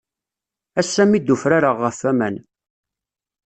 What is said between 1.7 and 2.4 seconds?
ɣef waman.